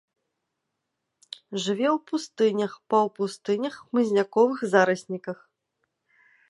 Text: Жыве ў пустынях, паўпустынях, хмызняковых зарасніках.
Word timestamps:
Жыве 1.65 1.85
ў 1.95 1.97
пустынях, 2.09 2.71
паўпустынях, 2.95 3.73
хмызняковых 3.87 4.59
зарасніках. 4.75 5.37